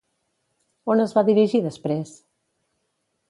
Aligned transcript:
On 0.93 1.03
es 1.03 1.13
va 1.17 1.23
dirigir 1.27 1.61
després? 1.67 2.17